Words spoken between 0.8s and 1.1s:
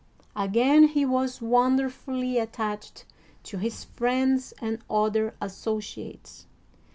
he